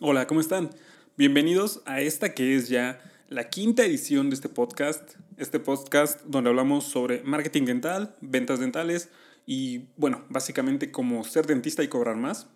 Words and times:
Hola, 0.00 0.26
¿cómo 0.26 0.40
están? 0.40 0.70
Bienvenidos 1.16 1.80
a 1.84 2.00
esta 2.00 2.34
que 2.34 2.56
es 2.56 2.68
ya 2.68 3.00
la 3.28 3.48
quinta 3.48 3.84
edición 3.84 4.28
de 4.28 4.34
este 4.34 4.48
podcast. 4.48 5.12
Este 5.36 5.60
podcast 5.60 6.20
donde 6.24 6.50
hablamos 6.50 6.82
sobre 6.82 7.22
marketing 7.22 7.62
dental, 7.62 8.16
ventas 8.20 8.58
dentales 8.58 9.08
y, 9.46 9.84
bueno, 9.96 10.24
básicamente 10.30 10.90
cómo 10.90 11.22
ser 11.22 11.46
dentista 11.46 11.84
y 11.84 11.88
cobrar 11.88 12.16
más. 12.16 12.48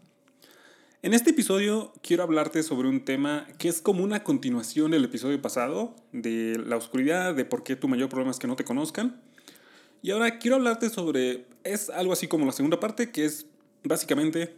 En 1.03 1.14
este 1.14 1.30
episodio 1.30 1.93
quiero 2.03 2.24
hablarte 2.24 2.64
sobre 2.64 2.88
un 2.88 3.04
tema 3.04 3.46
que 3.57 3.68
es 3.68 3.82
como 3.82 4.02
una 4.02 4.25
continuación 4.25 4.91
del 4.91 5.05
episodio 5.05 5.41
pasado, 5.41 5.95
de 6.11 6.61
la 6.66 6.77
oscuridad, 6.77 7.36
de 7.36 7.45
por 7.45 7.62
qué 7.62 7.77
tu 7.77 7.86
mayor 7.86 8.09
problema 8.09 8.32
es 8.32 8.41
que 8.41 8.48
no 8.48 8.57
te 8.57 8.64
conozcan. 8.64 9.23
Y 10.02 10.11
ahora 10.11 10.41
quiero 10.41 10.57
hablarte 10.57 10.91
sobre, 10.91 11.46
es 11.62 11.89
algo 11.89 12.12
así 12.12 12.27
como 12.27 12.46
la 12.46 12.52
segunda 12.52 12.80
parte, 12.80 13.12
que 13.12 13.27
es 13.27 13.46
básicamente 13.84 14.57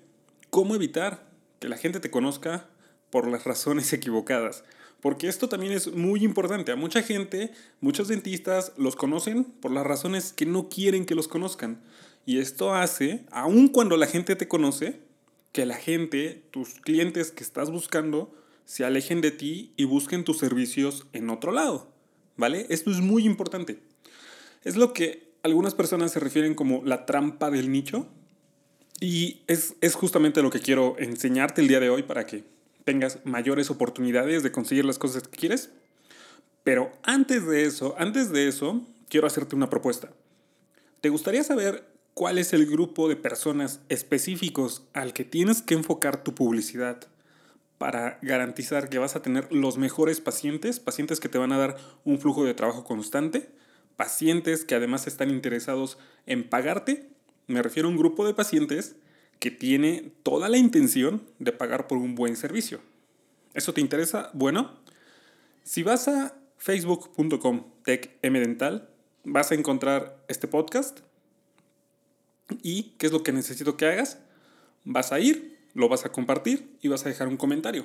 cómo 0.49 0.75
evitar 0.75 1.30
que 1.61 1.69
la 1.69 1.77
gente 1.77 2.01
te 2.01 2.11
conozca 2.11 2.69
por 3.11 3.29
las 3.29 3.45
razones 3.45 3.93
equivocadas. 3.93 4.65
Porque 5.01 5.29
esto 5.29 5.49
también 5.49 5.73
es 5.73 5.93
muy 5.93 6.25
importante. 6.25 6.73
A 6.73 6.77
mucha 6.77 7.03
gente, 7.03 7.53
muchos 7.81 8.09
dentistas 8.09 8.73
los 8.77 8.97
conocen 8.97 9.45
por 9.45 9.71
las 9.71 9.87
razones 9.87 10.33
que 10.33 10.45
no 10.45 10.69
quieren 10.69 11.07
que 11.07 11.15
los 11.15 11.29
conozcan. 11.29 11.81
Y 12.27 12.39
esto 12.39 12.75
hace, 12.75 13.25
aun 13.31 13.69
cuando 13.69 13.97
la 13.97 14.07
gente 14.07 14.37
te 14.37 14.49
conoce, 14.49 15.01
que 15.53 15.65
la 15.65 15.77
gente, 15.77 16.45
tus 16.51 16.75
clientes 16.81 17.31
que 17.31 17.43
estás 17.43 17.71
buscando, 17.71 18.35
se 18.67 18.85
alejen 18.85 19.21
de 19.21 19.31
ti 19.31 19.73
y 19.77 19.85
busquen 19.85 20.23
tus 20.23 20.39
servicios 20.39 21.07
en 21.13 21.31
otro 21.31 21.51
lado. 21.51 21.91
¿Vale? 22.37 22.67
Esto 22.69 22.91
es 22.91 23.01
muy 23.01 23.25
importante. 23.25 23.81
Es 24.65 24.77
lo 24.77 24.93
que 24.93 25.31
algunas 25.43 25.75
personas 25.75 26.13
se 26.13 26.21
refieren 26.21 26.55
como 26.55 26.83
la 26.85 27.07
trampa 27.07 27.51
del 27.51 27.73
nicho. 27.73 28.07
Y 29.01 29.41
es, 29.47 29.75
es 29.81 29.95
justamente 29.95 30.43
lo 30.43 30.51
que 30.51 30.61
quiero 30.61 30.97
enseñarte 30.99 31.63
el 31.63 31.69
día 31.69 31.81
de 31.81 31.89
hoy 31.89 32.03
para 32.03 32.27
que 32.27 32.45
tengas 32.85 33.19
mayores 33.25 33.71
oportunidades 33.71 34.43
de 34.43 34.53
conseguir 34.53 34.85
las 34.85 34.99
cosas 34.99 35.27
que 35.27 35.37
quieres. 35.39 35.71
Pero 36.63 36.93
antes 37.03 37.47
de 37.47 37.65
eso, 37.65 37.95
antes 37.99 38.31
de 38.31 38.47
eso, 38.47 38.87
quiero 39.09 39.27
hacerte 39.27 39.57
una 39.57 39.71
propuesta. 39.71 40.11
¿Te 41.01 41.09
gustaría 41.09 41.43
saber 41.43 41.85
cuál 42.15 42.37
es 42.37 42.53
el 42.53 42.67
grupo 42.67 43.09
de 43.09 43.17
personas 43.17 43.81
específicos 43.89 44.83
al 44.93 45.15
que 45.15 45.25
tienes 45.25 45.63
que 45.63 45.75
enfocar 45.75 46.23
tu 46.23 46.35
publicidad 46.35 47.01
para 47.79 48.19
garantizar 48.21 48.91
que 48.91 48.99
vas 48.99 49.17
a 49.17 49.23
tener 49.23 49.51
los 49.51 49.79
mejores 49.79 50.21
pacientes, 50.21 50.81
pacientes 50.81 51.19
que 51.19 51.31
te 51.31 51.39
van 51.39 51.53
a 51.53 51.59
dar 51.59 51.77
un 52.05 52.19
flujo 52.19 52.45
de 52.45 52.53
trabajo 52.53 52.85
constante, 52.85 53.49
pacientes 53.97 54.67
que 54.67 54.75
además 54.75 55.07
están 55.07 55.31
interesados 55.31 55.97
en 56.27 56.47
pagarte? 56.47 57.09
Me 57.51 57.63
refiero 57.63 57.89
a 57.89 57.91
un 57.91 57.97
grupo 57.97 58.25
de 58.25 58.33
pacientes 58.33 58.95
que 59.41 59.51
tiene 59.51 60.13
toda 60.23 60.49
la 60.49 60.57
intención 60.57 61.27
de 61.41 61.51
pagar 61.51 61.89
por 61.89 61.99
un 61.99 62.15
buen 62.15 62.37
servicio. 62.37 62.81
¿Eso 63.55 63.75
te 63.75 63.81
interesa? 63.81 64.31
Bueno, 64.35 64.79
si 65.65 65.83
vas 65.83 66.07
a 66.07 66.37
facebook.com 66.59 67.65
techmdental, 67.83 68.89
vas 69.25 69.51
a 69.51 69.57
encontrar 69.57 70.25
este 70.29 70.47
podcast. 70.47 71.01
¿Y 72.63 72.95
qué 72.99 73.07
es 73.07 73.13
lo 73.13 73.25
que 73.25 73.33
necesito 73.33 73.77
que 73.77 73.87
hagas? 73.87 74.21
Vas 74.85 75.11
a 75.11 75.19
ir, 75.19 75.59
lo 75.75 75.89
vas 75.89 76.05
a 76.05 76.13
compartir 76.13 76.77
y 76.81 76.87
vas 76.87 77.05
a 77.05 77.09
dejar 77.09 77.27
un 77.27 77.37
comentario. 77.37 77.85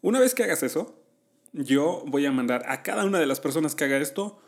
Una 0.00 0.20
vez 0.20 0.36
que 0.36 0.44
hagas 0.44 0.62
eso, 0.62 0.96
yo 1.52 2.04
voy 2.06 2.24
a 2.24 2.30
mandar 2.30 2.62
a 2.68 2.84
cada 2.84 3.04
una 3.04 3.18
de 3.18 3.26
las 3.26 3.40
personas 3.40 3.74
que 3.74 3.82
haga 3.82 3.96
esto 3.96 4.40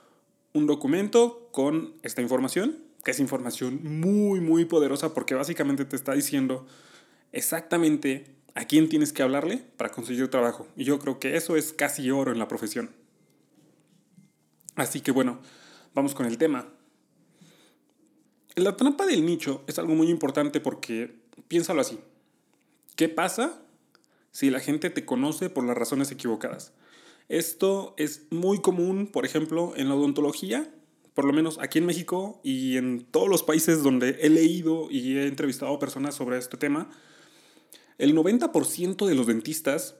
un 0.52 0.68
documento 0.68 1.48
con 1.50 1.94
esta 2.05 2.22
información 2.22 2.88
que 3.04 3.12
es 3.12 3.20
información 3.20 3.80
muy, 3.82 4.40
muy 4.40 4.64
poderosa 4.64 5.14
porque 5.14 5.34
básicamente 5.34 5.84
te 5.84 5.96
está 5.96 6.12
diciendo 6.12 6.66
exactamente 7.32 8.34
a 8.54 8.64
quién 8.64 8.88
tienes 8.88 9.12
que 9.12 9.22
hablarle 9.22 9.58
para 9.76 9.90
conseguir 9.90 10.28
trabajo. 10.28 10.66
Y 10.76 10.84
yo 10.84 10.98
creo 10.98 11.18
que 11.18 11.36
eso 11.36 11.56
es 11.56 11.72
casi 11.72 12.10
oro 12.10 12.32
en 12.32 12.38
la 12.38 12.48
profesión. 12.48 12.90
Así 14.76 15.00
que 15.00 15.12
bueno, 15.12 15.40
vamos 15.94 16.14
con 16.14 16.26
el 16.26 16.38
tema. 16.38 16.68
La 18.56 18.77
trampa 18.77 19.06
del 19.06 19.24
nicho 19.24 19.62
es 19.66 19.78
algo 19.78 19.94
muy 19.94 20.10
importante 20.10 20.60
porque 20.60 21.14
piénsalo 21.48 21.80
así. 21.80 21.98
¿Qué 22.96 23.08
pasa 23.08 23.62
si 24.33 24.50
la 24.50 24.60
gente 24.60 24.90
te 24.90 25.05
conoce 25.05 25.48
por 25.48 25.64
las 25.64 25.77
razones 25.77 26.10
equivocadas? 26.10 26.72
Esto 27.28 27.94
es 27.96 28.27
muy 28.30 28.60
común, 28.60 29.06
por 29.06 29.24
ejemplo, 29.24 29.72
en 29.77 29.89
la 29.89 29.94
odontología 29.94 30.68
por 31.20 31.27
lo 31.27 31.35
menos 31.35 31.58
aquí 31.61 31.79
en 31.79 31.85
México 31.85 32.41
y 32.42 32.79
en 32.79 33.05
todos 33.05 33.29
los 33.29 33.42
países 33.42 33.83
donde 33.83 34.17
he 34.23 34.31
leído 34.31 34.89
y 34.91 35.19
he 35.19 35.27
entrevistado 35.27 35.79
personas 35.79 36.14
sobre 36.14 36.39
este 36.39 36.57
tema, 36.57 36.89
el 37.98 38.17
90% 38.17 39.07
de 39.07 39.14
los 39.14 39.27
dentistas, 39.27 39.97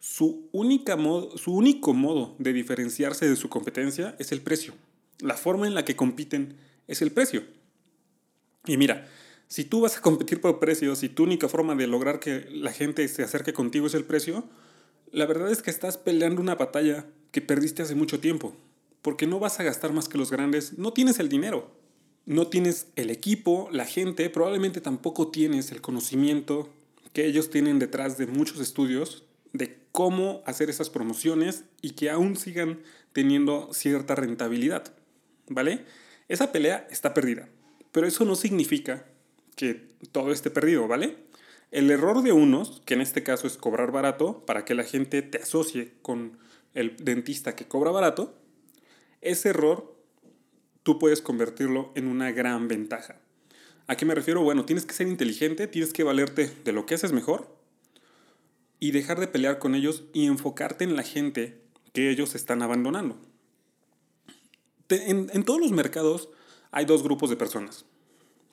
su, 0.00 0.50
única 0.52 0.98
su 1.36 1.54
único 1.54 1.94
modo 1.94 2.36
de 2.38 2.52
diferenciarse 2.52 3.26
de 3.26 3.36
su 3.36 3.48
competencia 3.48 4.16
es 4.18 4.32
el 4.32 4.42
precio. 4.42 4.74
La 5.20 5.38
forma 5.38 5.66
en 5.66 5.72
la 5.72 5.86
que 5.86 5.96
compiten 5.96 6.58
es 6.86 7.00
el 7.00 7.10
precio. 7.10 7.42
Y 8.66 8.76
mira, 8.76 9.08
si 9.48 9.64
tú 9.64 9.80
vas 9.80 9.96
a 9.96 10.02
competir 10.02 10.42
por 10.42 10.58
precio, 10.58 10.94
si 10.94 11.08
tu 11.08 11.22
única 11.22 11.48
forma 11.48 11.74
de 11.74 11.86
lograr 11.86 12.20
que 12.20 12.46
la 12.50 12.70
gente 12.70 13.08
se 13.08 13.22
acerque 13.22 13.54
contigo 13.54 13.86
es 13.86 13.94
el 13.94 14.04
precio, 14.04 14.44
la 15.10 15.24
verdad 15.24 15.50
es 15.50 15.62
que 15.62 15.70
estás 15.70 15.96
peleando 15.96 16.42
una 16.42 16.56
batalla 16.56 17.06
que 17.30 17.40
perdiste 17.40 17.80
hace 17.80 17.94
mucho 17.94 18.20
tiempo 18.20 18.54
porque 19.02 19.26
no 19.26 19.38
vas 19.38 19.60
a 19.60 19.62
gastar 19.62 19.92
más 19.92 20.08
que 20.08 20.18
los 20.18 20.30
grandes, 20.30 20.78
no 20.78 20.92
tienes 20.92 21.18
el 21.18 21.28
dinero, 21.28 21.70
no 22.26 22.48
tienes 22.48 22.88
el 22.96 23.10
equipo, 23.10 23.68
la 23.72 23.86
gente, 23.86 24.28
probablemente 24.30 24.80
tampoco 24.80 25.28
tienes 25.28 25.72
el 25.72 25.80
conocimiento 25.80 26.68
que 27.12 27.26
ellos 27.26 27.50
tienen 27.50 27.78
detrás 27.78 28.18
de 28.18 28.26
muchos 28.26 28.60
estudios 28.60 29.24
de 29.52 29.78
cómo 29.92 30.42
hacer 30.46 30.70
esas 30.70 30.90
promociones 30.90 31.64
y 31.82 31.90
que 31.90 32.10
aún 32.10 32.36
sigan 32.36 32.80
teniendo 33.12 33.70
cierta 33.72 34.14
rentabilidad, 34.14 34.94
¿vale? 35.48 35.84
Esa 36.28 36.52
pelea 36.52 36.86
está 36.90 37.14
perdida, 37.14 37.48
pero 37.90 38.06
eso 38.06 38.24
no 38.24 38.36
significa 38.36 39.06
que 39.56 39.88
todo 40.12 40.30
esté 40.30 40.50
perdido, 40.50 40.86
¿vale? 40.86 41.16
El 41.72 41.90
error 41.90 42.22
de 42.22 42.32
unos, 42.32 42.82
que 42.84 42.94
en 42.94 43.00
este 43.00 43.22
caso 43.22 43.46
es 43.46 43.56
cobrar 43.56 43.90
barato 43.92 44.44
para 44.46 44.64
que 44.64 44.74
la 44.74 44.84
gente 44.84 45.22
te 45.22 45.38
asocie 45.38 45.92
con 46.02 46.38
el 46.74 46.96
dentista 46.96 47.56
que 47.56 47.66
cobra 47.66 47.90
barato, 47.90 48.39
ese 49.20 49.50
error 49.50 49.96
tú 50.82 50.98
puedes 50.98 51.22
convertirlo 51.22 51.92
en 51.94 52.06
una 52.06 52.32
gran 52.32 52.68
ventaja. 52.68 53.20
¿A 53.86 53.96
qué 53.96 54.06
me 54.06 54.14
refiero? 54.14 54.42
Bueno, 54.42 54.64
tienes 54.64 54.86
que 54.86 54.94
ser 54.94 55.08
inteligente, 55.08 55.66
tienes 55.66 55.92
que 55.92 56.04
valerte 56.04 56.50
de 56.64 56.72
lo 56.72 56.86
que 56.86 56.94
haces 56.94 57.12
mejor 57.12 57.54
y 58.78 58.92
dejar 58.92 59.20
de 59.20 59.28
pelear 59.28 59.58
con 59.58 59.74
ellos 59.74 60.04
y 60.12 60.26
enfocarte 60.26 60.84
en 60.84 60.96
la 60.96 61.02
gente 61.02 61.60
que 61.92 62.10
ellos 62.10 62.34
están 62.34 62.62
abandonando. 62.62 63.18
En, 64.88 65.30
en 65.32 65.44
todos 65.44 65.60
los 65.60 65.72
mercados 65.72 66.28
hay 66.70 66.84
dos 66.84 67.02
grupos 67.02 67.30
de 67.30 67.36
personas. 67.36 67.84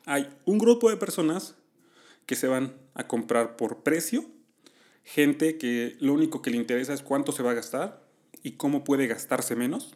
Hay 0.06 0.30
un 0.46 0.58
grupo 0.58 0.90
de 0.90 0.98
personas 0.98 1.56
que 2.26 2.36
se 2.36 2.48
van 2.48 2.76
a 2.94 3.08
comprar 3.08 3.58
por 3.58 3.84
precio, 3.84 4.26
gente 5.04 5.58
que 5.58 5.96
lo 6.00 6.14
único 6.14 6.42
que 6.42 6.52
le 6.52 6.58
interesa 6.58 6.94
es 6.94 7.02
cuánto 7.02 7.32
se 7.32 7.44
va 7.44 7.52
a 7.52 7.56
gastar 7.56 8.04
y 8.44 8.54
cómo 8.54 8.84
puede 8.84 9.08
gastarse 9.08 9.56
menos. 9.56 9.96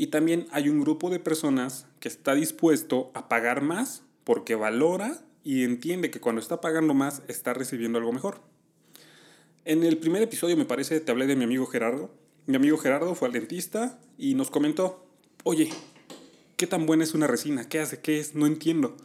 Y 0.00 0.06
también 0.06 0.46
hay 0.50 0.70
un 0.70 0.80
grupo 0.80 1.10
de 1.10 1.18
personas 1.18 1.84
que 2.00 2.08
está 2.08 2.34
dispuesto 2.34 3.10
a 3.12 3.28
pagar 3.28 3.60
más 3.60 4.02
porque 4.24 4.54
valora 4.54 5.22
y 5.44 5.62
entiende 5.62 6.10
que 6.10 6.20
cuando 6.20 6.40
está 6.40 6.62
pagando 6.62 6.94
más 6.94 7.20
está 7.28 7.52
recibiendo 7.52 7.98
algo 7.98 8.10
mejor. 8.10 8.40
En 9.66 9.84
el 9.84 9.98
primer 9.98 10.22
episodio, 10.22 10.56
me 10.56 10.64
parece, 10.64 11.00
te 11.00 11.12
hablé 11.12 11.26
de 11.26 11.36
mi 11.36 11.44
amigo 11.44 11.66
Gerardo. 11.66 12.10
Mi 12.46 12.56
amigo 12.56 12.78
Gerardo 12.78 13.14
fue 13.14 13.28
al 13.28 13.34
dentista 13.34 13.98
y 14.16 14.32
nos 14.36 14.50
comentó, 14.50 15.04
oye, 15.44 15.68
¿qué 16.56 16.66
tan 16.66 16.86
buena 16.86 17.04
es 17.04 17.12
una 17.12 17.26
resina? 17.26 17.68
¿Qué 17.68 17.80
hace? 17.80 18.00
¿Qué 18.00 18.20
es? 18.20 18.34
No 18.34 18.46
entiendo. 18.46 18.96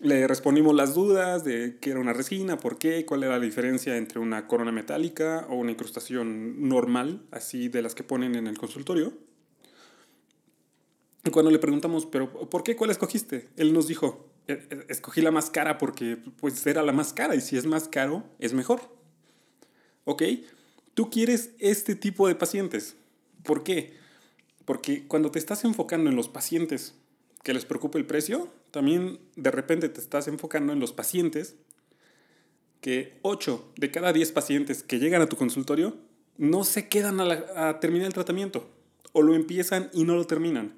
Le 0.00 0.26
respondimos 0.26 0.74
las 0.74 0.96
dudas 0.96 1.44
de 1.44 1.78
qué 1.80 1.90
era 1.90 2.00
una 2.00 2.14
resina, 2.14 2.58
por 2.58 2.78
qué, 2.78 3.06
cuál 3.06 3.22
era 3.22 3.38
la 3.38 3.44
diferencia 3.44 3.96
entre 3.96 4.18
una 4.18 4.48
corona 4.48 4.72
metálica 4.72 5.46
o 5.48 5.54
una 5.54 5.70
incrustación 5.70 6.68
normal, 6.68 7.22
así 7.30 7.68
de 7.68 7.82
las 7.82 7.94
que 7.94 8.02
ponen 8.02 8.34
en 8.34 8.48
el 8.48 8.58
consultorio. 8.58 9.27
Cuando 11.30 11.50
le 11.50 11.58
preguntamos, 11.58 12.06
pero 12.06 12.30
¿por 12.48 12.62
qué 12.62 12.76
cuál 12.76 12.90
escogiste? 12.90 13.48
Él 13.56 13.72
nos 13.72 13.88
dijo, 13.88 14.28
e, 14.46 14.52
e, 14.52 14.86
escogí 14.88 15.20
la 15.20 15.30
más 15.30 15.50
cara 15.50 15.78
porque 15.78 16.16
pues 16.40 16.66
era 16.66 16.82
la 16.82 16.92
más 16.92 17.12
cara 17.12 17.34
y 17.34 17.40
si 17.40 17.56
es 17.56 17.66
más 17.66 17.88
caro 17.88 18.24
es 18.38 18.52
mejor. 18.52 18.80
¿Ok? 20.04 20.22
Tú 20.94 21.10
quieres 21.10 21.50
este 21.58 21.94
tipo 21.94 22.28
de 22.28 22.34
pacientes. 22.34 22.96
¿Por 23.42 23.62
qué? 23.62 23.94
Porque 24.64 25.06
cuando 25.06 25.30
te 25.30 25.38
estás 25.38 25.64
enfocando 25.64 26.10
en 26.10 26.16
los 26.16 26.28
pacientes 26.28 26.94
que 27.42 27.54
les 27.54 27.64
preocupa 27.64 27.98
el 27.98 28.06
precio, 28.06 28.48
también 28.70 29.20
de 29.36 29.50
repente 29.50 29.88
te 29.88 30.00
estás 30.00 30.28
enfocando 30.28 30.72
en 30.72 30.80
los 30.80 30.92
pacientes 30.92 31.56
que 32.80 33.18
8 33.22 33.72
de 33.76 33.90
cada 33.90 34.12
10 34.12 34.32
pacientes 34.32 34.82
que 34.82 34.98
llegan 34.98 35.22
a 35.22 35.28
tu 35.28 35.36
consultorio 35.36 35.96
no 36.36 36.64
se 36.64 36.88
quedan 36.88 37.20
a, 37.20 37.68
a 37.68 37.80
terminar 37.80 38.06
el 38.06 38.14
tratamiento 38.14 38.68
o 39.12 39.22
lo 39.22 39.34
empiezan 39.34 39.90
y 39.92 40.04
no 40.04 40.14
lo 40.16 40.26
terminan. 40.26 40.74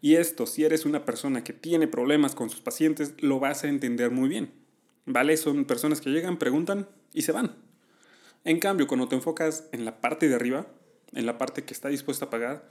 Y 0.00 0.16
esto, 0.16 0.46
si 0.46 0.64
eres 0.64 0.84
una 0.84 1.04
persona 1.04 1.42
que 1.42 1.52
tiene 1.52 1.88
problemas 1.88 2.34
con 2.34 2.50
sus 2.50 2.60
pacientes, 2.60 3.14
lo 3.18 3.40
vas 3.40 3.64
a 3.64 3.68
entender 3.68 4.10
muy 4.10 4.28
bien. 4.28 4.52
¿Vale? 5.06 5.36
Son 5.36 5.64
personas 5.64 6.00
que 6.00 6.10
llegan, 6.10 6.38
preguntan 6.38 6.88
y 7.12 7.22
se 7.22 7.32
van. 7.32 7.56
En 8.44 8.60
cambio, 8.60 8.86
cuando 8.86 9.08
te 9.08 9.16
enfocas 9.16 9.68
en 9.72 9.84
la 9.84 10.00
parte 10.00 10.28
de 10.28 10.34
arriba, 10.34 10.66
en 11.12 11.26
la 11.26 11.38
parte 11.38 11.64
que 11.64 11.74
está 11.74 11.88
dispuesta 11.88 12.26
a 12.26 12.30
pagar, 12.30 12.68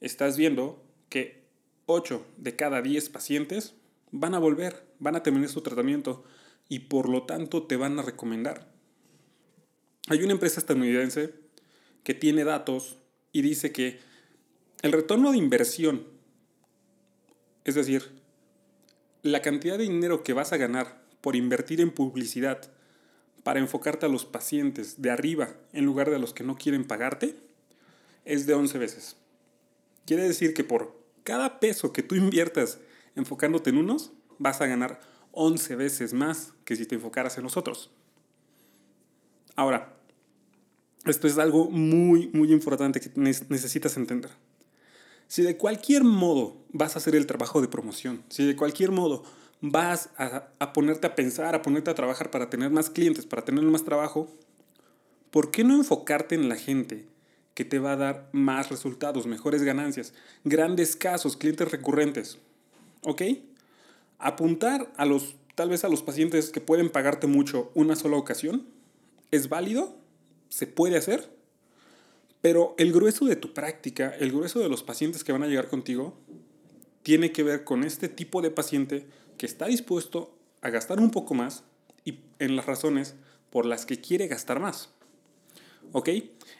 estás 0.00 0.36
viendo 0.36 0.84
que 1.08 1.44
8 1.86 2.24
de 2.38 2.56
cada 2.56 2.82
10 2.82 3.08
pacientes 3.10 3.74
van 4.10 4.34
a 4.34 4.38
volver, 4.38 4.84
van 4.98 5.16
a 5.16 5.22
terminar 5.22 5.48
su 5.48 5.60
tratamiento 5.62 6.24
y 6.68 6.80
por 6.80 7.08
lo 7.08 7.24
tanto 7.24 7.64
te 7.64 7.76
van 7.76 7.98
a 7.98 8.02
recomendar. 8.02 8.72
Hay 10.08 10.22
una 10.22 10.32
empresa 10.32 10.60
estadounidense 10.60 11.34
que 12.02 12.14
tiene 12.14 12.44
datos 12.44 12.98
y 13.32 13.42
dice 13.42 13.72
que 13.72 14.00
el 14.82 14.92
retorno 14.92 15.30
de 15.30 15.38
inversión, 15.38 16.06
es 17.64 17.74
decir, 17.74 18.10
la 19.22 19.42
cantidad 19.42 19.78
de 19.78 19.84
dinero 19.84 20.22
que 20.22 20.32
vas 20.32 20.52
a 20.52 20.56
ganar 20.56 21.02
por 21.20 21.36
invertir 21.36 21.80
en 21.80 21.90
publicidad 21.90 22.70
para 23.42 23.60
enfocarte 23.60 24.06
a 24.06 24.08
los 24.08 24.24
pacientes 24.24 25.00
de 25.02 25.10
arriba 25.10 25.54
en 25.72 25.84
lugar 25.84 26.10
de 26.10 26.16
a 26.16 26.18
los 26.18 26.34
que 26.34 26.44
no 26.44 26.56
quieren 26.56 26.84
pagarte, 26.84 27.36
es 28.24 28.46
de 28.46 28.54
11 28.54 28.78
veces. 28.78 29.16
Quiere 30.06 30.24
decir 30.24 30.54
que 30.54 30.64
por 30.64 31.00
cada 31.24 31.60
peso 31.60 31.92
que 31.92 32.02
tú 32.02 32.14
inviertas 32.14 32.78
enfocándote 33.14 33.70
en 33.70 33.78
unos, 33.78 34.12
vas 34.38 34.60
a 34.60 34.66
ganar 34.66 35.00
11 35.32 35.76
veces 35.76 36.12
más 36.12 36.52
que 36.64 36.76
si 36.76 36.86
te 36.86 36.94
enfocaras 36.94 37.36
en 37.38 37.44
los 37.44 37.56
otros. 37.56 37.90
Ahora, 39.56 39.96
esto 41.04 41.26
es 41.26 41.38
algo 41.38 41.68
muy, 41.70 42.28
muy 42.32 42.52
importante 42.52 43.00
que 43.00 43.10
necesitas 43.16 43.96
entender. 43.96 44.30
Si 45.32 45.40
de 45.40 45.56
cualquier 45.56 46.04
modo 46.04 46.58
vas 46.74 46.94
a 46.94 46.98
hacer 46.98 47.16
el 47.16 47.26
trabajo 47.26 47.62
de 47.62 47.68
promoción, 47.68 48.22
si 48.28 48.44
de 48.44 48.54
cualquier 48.54 48.90
modo 48.90 49.22
vas 49.62 50.10
a, 50.18 50.50
a, 50.58 50.74
ponerte 50.74 51.06
a 51.06 51.14
pensar, 51.14 51.54
a 51.54 51.62
ponerte 51.62 51.90
a 51.90 51.94
trabajar 51.94 52.30
para 52.30 52.50
tener 52.50 52.68
más 52.68 52.90
clientes, 52.90 53.24
para 53.24 53.42
tener 53.42 53.64
más 53.64 53.82
trabajo, 53.82 54.28
¿por 55.30 55.50
qué 55.50 55.64
no 55.64 55.74
enfocarte 55.74 56.34
en 56.34 56.50
la 56.50 56.56
gente 56.56 57.06
que 57.54 57.64
te 57.64 57.78
va 57.78 57.92
a 57.92 57.96
dar 57.96 58.28
más 58.32 58.68
resultados, 58.68 59.26
mejores 59.26 59.62
ganancias, 59.62 60.12
grandes 60.44 60.96
casos, 60.96 61.38
clientes 61.38 61.70
recurrentes? 61.70 62.36
¿Ok? 63.00 63.22
Apuntar 64.18 64.92
a 64.98 65.06
los, 65.06 65.36
tal 65.54 65.70
vez 65.70 65.82
a 65.84 65.88
los 65.88 66.02
pacientes 66.02 66.50
que 66.50 66.60
pueden 66.60 66.90
pagarte 66.90 67.26
mucho 67.26 67.72
una 67.74 67.96
sola 67.96 68.18
ocasión, 68.18 68.66
¿es 69.30 69.48
válido? 69.48 69.96
¿Se 70.50 70.66
puede 70.66 70.98
hacer? 70.98 71.30
Pero 72.42 72.74
el 72.76 72.92
grueso 72.92 73.24
de 73.24 73.36
tu 73.36 73.54
práctica, 73.54 74.14
el 74.18 74.32
grueso 74.32 74.58
de 74.60 74.68
los 74.68 74.82
pacientes 74.82 75.24
que 75.24 75.32
van 75.32 75.44
a 75.44 75.46
llegar 75.46 75.68
contigo, 75.68 76.18
tiene 77.02 77.32
que 77.32 77.42
ver 77.42 77.64
con 77.64 77.84
este 77.84 78.08
tipo 78.08 78.42
de 78.42 78.50
paciente 78.50 79.06
que 79.38 79.46
está 79.46 79.66
dispuesto 79.66 80.36
a 80.60 80.68
gastar 80.68 81.00
un 81.00 81.10
poco 81.10 81.34
más 81.34 81.64
y 82.04 82.18
en 82.38 82.56
las 82.56 82.66
razones 82.66 83.14
por 83.50 83.64
las 83.64 83.86
que 83.86 84.00
quiere 84.00 84.26
gastar 84.26 84.60
más. 84.60 84.90
¿Ok? 85.92 86.10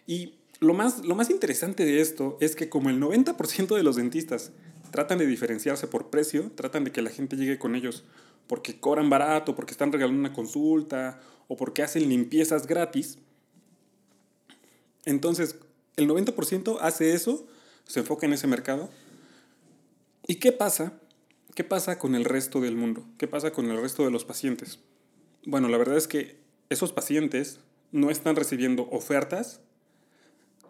Y 0.06 0.37
lo 0.61 0.73
más, 0.75 1.05
lo 1.05 1.14
más 1.17 1.31
interesante 1.31 1.84
de 1.84 2.00
esto 2.00 2.38
es 2.40 2.55
que 2.55 2.69
como 2.69 2.88
el 2.88 3.00
90% 3.00 3.76
de 3.76 3.82
los 3.82 3.96
dentistas 3.96 4.52
tratan 4.93 5.19
de 5.19 5.26
diferenciarse 5.26 5.88
por 5.88 6.11
precio, 6.11 6.52
tratan 6.55 6.84
de 6.84 6.93
que 6.93 7.02
la 7.02 7.11
gente 7.11 7.37
llegue 7.37 7.58
con 7.58 7.75
ellos 7.75 8.05
porque 8.46 8.79
cobran 8.79 9.11
barato, 9.11 9.55
porque 9.56 9.73
están 9.73 9.93
regalando 9.93 10.20
una 10.20 10.32
consulta 10.32 11.20
o 11.49 11.56
porque 11.56 11.82
hacen 11.82 12.08
limpiezas 12.08 12.67
gratis. 12.67 13.19
Entonces, 15.05 15.56
el 15.97 16.09
90% 16.09 16.79
hace 16.81 17.15
eso, 17.15 17.47
se 17.87 18.00
enfoca 18.00 18.27
en 18.27 18.33
ese 18.33 18.47
mercado. 18.47 18.91
¿Y 20.27 20.37
qué 20.37 20.53
pasa? 20.53 20.99
¿Qué 21.55 21.65
pasa 21.65 21.99
con 21.99 22.15
el 22.15 22.25
resto 22.25 22.61
del 22.61 22.77
mundo? 22.77 23.05
¿Qué 23.19 23.29
pasa 23.29 23.53
con 23.53 23.71
el 23.71 23.81
resto 23.81 24.05
de 24.05 24.11
los 24.11 24.25
pacientes? 24.25 24.79
Bueno, 25.44 25.69
la 25.69 25.77
verdad 25.77 25.97
es 25.97 26.09
que 26.09 26.41
esos 26.71 26.93
pacientes 26.93 27.61
no 27.91 28.11
están 28.11 28.37
recibiendo 28.37 28.89
ofertas 28.91 29.61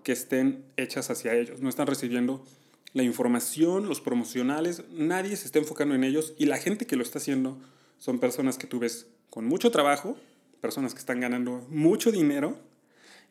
que 0.03 0.13
estén 0.13 0.65
hechas 0.77 1.11
hacia 1.11 1.35
ellos, 1.35 1.61
no 1.61 1.69
están 1.69 1.87
recibiendo 1.87 2.45
la 2.93 3.05
información, 3.05 3.89
los 3.89 4.01
promocionales, 4.01 4.83
nadie 4.91 5.37
se 5.37 5.47
está 5.47 5.59
enfocando 5.59 5.95
en 5.95 6.05
ellos 6.05 6.35
y 6.39 6.47
la 6.47 6.59
gente 6.59 6.87
que 6.87 6.97
lo 6.97 7.03
está 7.03 7.19
haciendo 7.19 7.59
son 7.99 8.19
personas 8.19 8.59
que 8.59 8.67
tú 8.67 8.81
ves 8.81 9.07
con 9.31 9.47
mucho 9.47 9.71
trabajo, 9.71 10.17
personas 10.61 10.93
que 10.93 11.01
están 11.01 11.21
ganando 11.21 11.65
mucho 11.71 12.11
dinero 12.11 12.59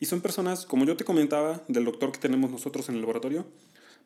y 0.02 0.08
son 0.08 0.20
personas, 0.20 0.66
como 0.66 0.84
yo 0.84 0.98
te 0.98 1.06
comentaba, 1.06 1.62
del 1.68 1.86
doctor 1.86 2.12
que 2.12 2.18
tenemos 2.18 2.50
nosotros 2.50 2.90
en 2.90 2.96
el 2.96 3.02
laboratorio, 3.02 3.46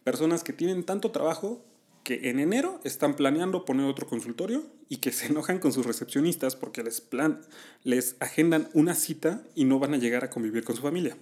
personas 0.03 0.43
que 0.43 0.51
tienen 0.51 0.83
tanto 0.83 1.09
trabajo 1.11 1.63
que 2.03 2.29
en 2.29 2.39
enero 2.39 2.81
están 2.83 3.15
planeando 3.15 3.63
poner 3.63 3.85
otro 3.87 4.05
consultorio 4.05 4.63
y 4.89 4.97
que 4.97 5.11
se 5.13 5.27
enojan 5.27 5.57
con 5.57 5.71
sus 5.71 5.85
recepcionistas 5.85 6.57
porque 6.57 6.83
les, 6.83 6.99
plan, 6.99 7.39
les 7.85 8.17
agendan 8.19 8.67
una 8.73 8.93
cita 8.93 9.41
y 9.55 9.63
no 9.63 9.79
van 9.79 9.93
a 9.93 9.97
llegar 9.97 10.25
a 10.25 10.29
convivir 10.29 10.65
con 10.65 10.75
su 10.75 10.81
familia. 10.81 11.15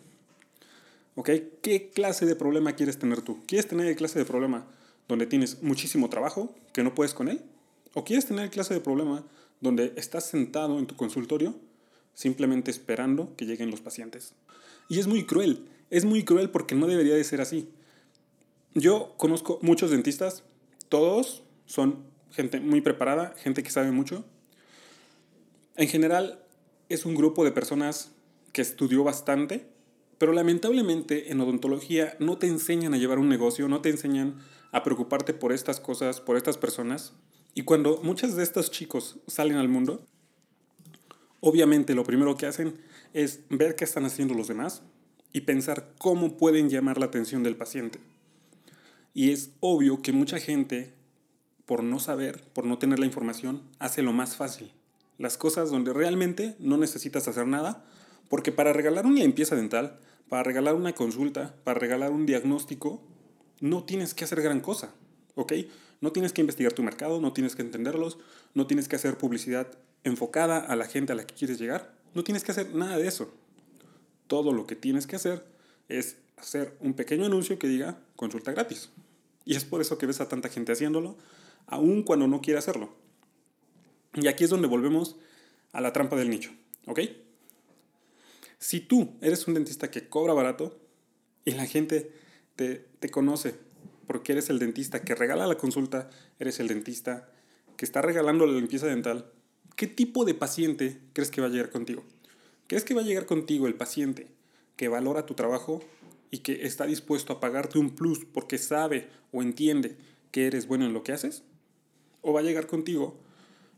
¿Ok? 1.13 1.29
¿Qué 1.61 1.91
clase 1.93 2.25
de 2.25 2.35
problema 2.35 2.73
quieres 2.73 2.97
tener 2.97 3.21
tú? 3.21 3.43
¿Quieres 3.45 3.67
tener 3.67 3.85
el 3.85 3.95
clase 3.95 4.17
de 4.17 4.25
problema 4.25 4.65
donde 5.07 5.27
tienes 5.27 5.61
muchísimo 5.61 6.09
trabajo 6.09 6.55
que 6.73 6.81
no 6.81 6.95
puedes 6.95 7.13
con 7.13 7.29
él? 7.29 7.41
¿O 7.93 8.03
quieres 8.03 8.25
tener 8.25 8.45
el 8.45 8.49
clase 8.49 8.73
de 8.73 8.79
problema 8.79 9.23
donde 9.61 9.93
estás 9.97 10.25
sentado 10.25 10.79
en 10.79 10.87
tu 10.87 10.95
consultorio 10.95 11.53
simplemente 12.13 12.71
esperando 12.71 13.35
que 13.35 13.45
lleguen 13.45 13.71
los 13.71 13.81
pacientes? 13.81 14.33
Y 14.89 14.99
es 14.99 15.07
muy 15.07 15.25
cruel, 15.25 15.65
es 15.89 16.05
muy 16.05 16.23
cruel 16.23 16.49
porque 16.49 16.75
no 16.75 16.87
debería 16.87 17.15
de 17.15 17.23
ser 17.23 17.41
así. 17.41 17.69
Yo 18.73 19.13
conozco 19.17 19.59
muchos 19.61 19.91
dentistas, 19.91 20.43
todos 20.89 21.43
son 21.65 22.03
gente 22.31 22.59
muy 22.59 22.81
preparada, 22.81 23.33
gente 23.37 23.63
que 23.63 23.69
sabe 23.69 23.91
mucho. 23.91 24.25
En 25.75 25.87
general 25.87 26.43
es 26.89 27.05
un 27.05 27.15
grupo 27.15 27.43
de 27.43 27.51
personas 27.51 28.11
que 28.51 28.61
estudió 28.61 29.03
bastante, 29.03 29.67
pero 30.17 30.33
lamentablemente 30.33 31.31
en 31.31 31.41
odontología 31.41 32.15
no 32.19 32.37
te 32.37 32.47
enseñan 32.47 32.93
a 32.93 32.97
llevar 32.97 33.19
un 33.19 33.29
negocio, 33.29 33.67
no 33.67 33.81
te 33.81 33.89
enseñan 33.89 34.39
a 34.71 34.83
preocuparte 34.83 35.33
por 35.33 35.51
estas 35.51 35.79
cosas, 35.79 36.21
por 36.21 36.37
estas 36.37 36.57
personas. 36.57 37.13
Y 37.53 37.63
cuando 37.63 38.01
muchos 38.03 38.35
de 38.35 38.43
estos 38.43 38.71
chicos 38.71 39.19
salen 39.27 39.57
al 39.57 39.69
mundo, 39.69 40.07
obviamente 41.45 41.93
lo 41.93 42.05
primero 42.05 42.37
que 42.37 42.45
hacen 42.45 42.73
es 43.13 43.41
ver 43.49 43.75
qué 43.75 43.83
están 43.83 44.05
haciendo 44.05 44.33
los 44.33 44.47
demás 44.47 44.81
y 45.33 45.41
pensar 45.41 45.91
cómo 45.97 46.37
pueden 46.37 46.69
llamar 46.69 46.97
la 46.97 47.07
atención 47.07 47.43
del 47.43 47.57
paciente. 47.57 47.99
Y 49.13 49.31
es 49.31 49.51
obvio 49.59 50.01
que 50.01 50.13
mucha 50.13 50.39
gente, 50.39 50.93
por 51.65 51.83
no 51.83 51.99
saber, 51.99 52.45
por 52.53 52.65
no 52.65 52.77
tener 52.77 52.97
la 52.97 53.05
información, 53.05 53.61
hace 53.77 54.01
lo 54.01 54.13
más 54.13 54.37
fácil. 54.37 54.71
Las 55.17 55.37
cosas 55.37 55.69
donde 55.69 55.91
realmente 55.91 56.55
no 56.59 56.77
necesitas 56.77 57.27
hacer 57.27 57.45
nada, 57.45 57.83
porque 58.29 58.53
para 58.53 58.71
regalar 58.71 59.05
una 59.05 59.19
limpieza 59.19 59.57
dental, 59.57 59.99
para 60.29 60.43
regalar 60.43 60.75
una 60.75 60.93
consulta, 60.93 61.55
para 61.65 61.77
regalar 61.77 62.11
un 62.11 62.25
diagnóstico, 62.25 63.01
no 63.59 63.83
tienes 63.83 64.13
que 64.13 64.23
hacer 64.23 64.41
gran 64.41 64.61
cosa, 64.61 64.93
¿ok? 65.35 65.53
No 65.99 66.13
tienes 66.13 66.31
que 66.31 66.39
investigar 66.39 66.71
tu 66.71 66.83
mercado, 66.83 67.19
no 67.19 67.33
tienes 67.33 67.57
que 67.57 67.63
entenderlos, 67.63 68.17
no 68.53 68.65
tienes 68.65 68.87
que 68.87 68.95
hacer 68.95 69.17
publicidad 69.17 69.67
enfocada 70.03 70.59
a 70.59 70.75
la 70.75 70.85
gente 70.85 71.13
a 71.13 71.15
la 71.15 71.25
que 71.25 71.33
quieres 71.33 71.59
llegar. 71.59 71.93
No 72.13 72.23
tienes 72.23 72.43
que 72.43 72.51
hacer 72.51 72.73
nada 72.75 72.97
de 72.97 73.07
eso. 73.07 73.33
Todo 74.27 74.53
lo 74.53 74.67
que 74.67 74.75
tienes 74.75 75.07
que 75.07 75.15
hacer 75.15 75.45
es 75.89 76.17
hacer 76.37 76.75
un 76.79 76.93
pequeño 76.93 77.25
anuncio 77.25 77.59
que 77.59 77.67
diga 77.67 77.99
consulta 78.15 78.51
gratis. 78.51 78.89
Y 79.45 79.55
es 79.55 79.65
por 79.65 79.81
eso 79.81 79.97
que 79.97 80.05
ves 80.05 80.21
a 80.21 80.27
tanta 80.27 80.49
gente 80.49 80.71
haciéndolo, 80.71 81.17
aun 81.67 82.03
cuando 82.03 82.27
no 82.27 82.41
quiere 82.41 82.59
hacerlo. 82.59 82.93
Y 84.13 84.27
aquí 84.27 84.43
es 84.43 84.49
donde 84.49 84.67
volvemos 84.67 85.15
a 85.71 85.81
la 85.81 85.91
trampa 85.91 86.15
del 86.15 86.29
nicho, 86.29 86.51
¿ok? 86.85 86.99
Si 88.59 88.79
tú 88.79 89.15
eres 89.21 89.47
un 89.47 89.55
dentista 89.55 89.91
que 89.91 90.07
cobra 90.07 90.33
barato 90.33 90.79
y 91.43 91.51
la 91.51 91.65
gente 91.65 92.11
te, 92.55 92.87
te 92.99 93.09
conoce 93.09 93.55
porque 94.07 94.33
eres 94.33 94.49
el 94.49 94.59
dentista 94.59 95.01
que 95.01 95.15
regala 95.15 95.47
la 95.47 95.57
consulta, 95.57 96.09
eres 96.39 96.59
el 96.59 96.67
dentista 96.67 97.29
que 97.75 97.85
está 97.85 98.01
regalando 98.01 98.45
la 98.45 98.53
limpieza 98.53 98.87
dental, 98.87 99.32
¿Qué 99.75 99.87
tipo 99.87 100.23
de 100.23 100.35
paciente 100.35 100.99
crees 101.13 101.31
que 101.31 101.41
va 101.41 101.47
a 101.47 101.49
llegar 101.49 101.71
contigo? 101.71 102.03
¿Crees 102.67 102.83
que 102.83 102.93
va 102.93 103.01
a 103.01 103.05
llegar 103.05 103.25
contigo 103.25 103.67
el 103.67 103.73
paciente 103.73 104.27
que 104.75 104.87
valora 104.87 105.25
tu 105.25 105.33
trabajo 105.33 105.81
y 106.29 106.39
que 106.39 106.65
está 106.65 106.85
dispuesto 106.85 107.33
a 107.33 107.39
pagarte 107.39 107.79
un 107.79 107.91
plus 107.91 108.23
porque 108.25 108.59
sabe 108.59 109.09
o 109.31 109.41
entiende 109.41 109.97
que 110.31 110.45
eres 110.45 110.67
bueno 110.67 110.85
en 110.85 110.93
lo 110.93 111.03
que 111.03 111.11
haces? 111.11 111.43
¿O 112.21 112.33
va 112.33 112.41
a 112.41 112.43
llegar 112.43 112.67
contigo 112.67 113.17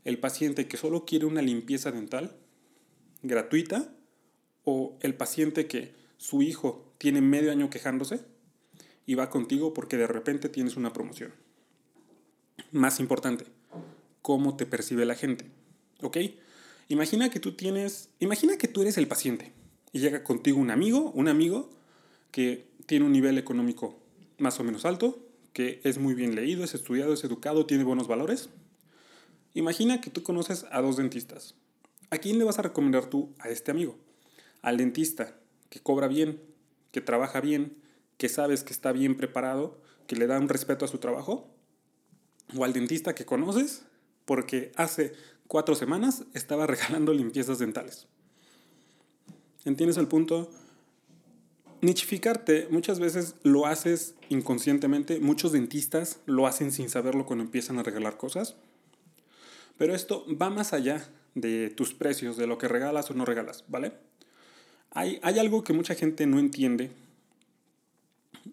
el 0.04 0.18
paciente 0.18 0.68
que 0.68 0.76
solo 0.76 1.06
quiere 1.06 1.24
una 1.24 1.40
limpieza 1.40 1.90
dental 1.92 2.36
gratuita? 3.22 3.90
¿O 4.64 4.98
el 5.00 5.14
paciente 5.14 5.66
que 5.66 5.94
su 6.18 6.42
hijo 6.42 6.92
tiene 6.98 7.22
medio 7.22 7.52
año 7.52 7.70
quejándose 7.70 8.20
y 9.06 9.14
va 9.14 9.30
contigo 9.30 9.72
porque 9.72 9.96
de 9.96 10.06
repente 10.06 10.50
tienes 10.50 10.76
una 10.76 10.92
promoción? 10.92 11.32
Más 12.70 13.00
importante, 13.00 13.46
¿cómo 14.20 14.56
te 14.56 14.66
percibe 14.66 15.06
la 15.06 15.14
gente? 15.14 15.46
¿Ok? 16.02 16.18
Imagina 16.88 17.30
que 17.30 17.40
tú 17.40 17.52
tienes, 17.52 18.10
imagina 18.20 18.56
que 18.58 18.68
tú 18.68 18.82
eres 18.82 18.96
el 18.98 19.08
paciente 19.08 19.52
y 19.92 20.00
llega 20.00 20.22
contigo 20.22 20.58
un 20.58 20.70
amigo, 20.70 21.10
un 21.12 21.28
amigo 21.28 21.70
que 22.30 22.66
tiene 22.86 23.04
un 23.04 23.12
nivel 23.12 23.38
económico 23.38 23.98
más 24.38 24.60
o 24.60 24.64
menos 24.64 24.84
alto, 24.84 25.18
que 25.52 25.80
es 25.84 25.98
muy 25.98 26.14
bien 26.14 26.34
leído, 26.34 26.62
es 26.62 26.74
estudiado, 26.74 27.14
es 27.14 27.24
educado, 27.24 27.66
tiene 27.66 27.84
buenos 27.84 28.06
valores. 28.06 28.50
Imagina 29.54 30.00
que 30.00 30.10
tú 30.10 30.22
conoces 30.22 30.66
a 30.70 30.82
dos 30.82 30.96
dentistas, 30.96 31.54
¿A 32.10 32.18
quién 32.18 32.38
le 32.38 32.44
vas 32.44 32.58
a 32.58 32.62
recomendar 32.62 33.06
tú 33.06 33.34
a 33.40 33.48
este 33.48 33.72
amigo? 33.72 33.98
Al 34.62 34.76
dentista, 34.76 35.34
que 35.70 35.80
cobra 35.80 36.06
bien, 36.06 36.40
que 36.92 37.00
trabaja 37.00 37.40
bien, 37.40 37.76
que 38.16 38.28
sabes 38.28 38.62
que 38.62 38.72
está 38.72 38.92
bien 38.92 39.16
preparado, 39.16 39.82
que 40.06 40.14
le 40.14 40.28
da 40.28 40.38
un 40.38 40.48
respeto 40.48 40.84
a 40.84 40.88
su 40.88 40.98
trabajo? 40.98 41.52
¿O 42.56 42.64
al 42.64 42.72
dentista 42.72 43.14
que 43.14 43.24
conoces 43.24 43.82
porque 44.24 44.70
hace 44.76 45.14
cuatro 45.48 45.74
semanas 45.74 46.24
estaba 46.34 46.66
regalando 46.66 47.12
limpiezas 47.12 47.58
dentales? 47.58 48.06
¿Entiendes 49.64 49.96
el 49.96 50.08
punto? 50.08 50.50
Nichificarte 51.80 52.68
muchas 52.70 53.00
veces 53.00 53.34
lo 53.42 53.66
haces 53.66 54.14
inconscientemente, 54.28 55.20
muchos 55.20 55.52
dentistas 55.52 56.20
lo 56.24 56.46
hacen 56.46 56.72
sin 56.72 56.88
saberlo 56.88 57.26
cuando 57.26 57.44
empiezan 57.44 57.78
a 57.78 57.82
regalar 57.82 58.16
cosas, 58.16 58.56
pero 59.76 59.94
esto 59.94 60.24
va 60.40 60.48
más 60.48 60.72
allá 60.72 61.06
de 61.34 61.68
tus 61.68 61.92
precios, 61.92 62.36
de 62.36 62.46
lo 62.46 62.56
que 62.56 62.68
regalas 62.68 63.10
o 63.10 63.14
no 63.14 63.26
regalas, 63.26 63.64
¿vale? 63.68 63.92
Hay, 64.90 65.20
hay 65.22 65.38
algo 65.38 65.64
que 65.64 65.74
mucha 65.74 65.94
gente 65.94 66.26
no 66.26 66.38
entiende 66.38 66.92